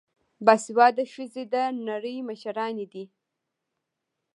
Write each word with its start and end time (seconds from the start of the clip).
باسواده 0.45 1.03
ښځې 1.13 1.43
د 1.53 1.55
نړۍ 1.89 2.17
مشرانې 2.29 2.85
دي. 2.93 3.05